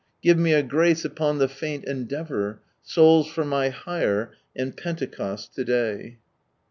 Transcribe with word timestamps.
Give 0.23 0.35
me 0.35 0.51
a 0.53 0.63
grace 0.63 1.05
upon 1.05 1.39
Ike 1.39 1.51
faint 1.51 1.85
endeat 1.85 2.31
eur, 2.31 2.59
Souls 2.81 3.27
for 3.31 3.45
my 3.45 3.69
hire 3.69 4.31
aad 4.59 4.75
fenteiost 4.77 5.53
to 5.53 5.63
day. 5.63 6.17